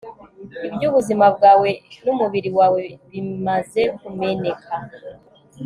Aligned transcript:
Ibyo 0.67 0.85
ubuzima 0.89 1.25
bwawe 1.35 1.69
numubiri 2.03 2.49
wawe 2.57 2.83
bimaze 3.09 3.81
kumeneka 3.99 4.73